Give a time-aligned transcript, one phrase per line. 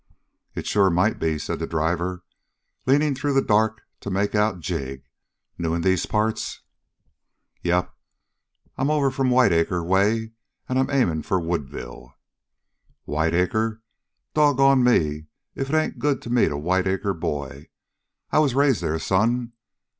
[0.55, 2.23] "It sure might be," said the driver,
[2.87, 5.03] leaning through the dark to make out Jig.
[5.59, 6.61] "New in these parts?"
[7.61, 7.93] "Yep,
[8.79, 10.31] I'm over from Whiteacre way,
[10.67, 12.17] and I'm aiming for Woodville."
[13.05, 13.83] "Whiteacre?
[14.33, 17.67] Doggone me if it ain't good to meet a Whiteacre boy.
[18.31, 19.53] I was raised there, son!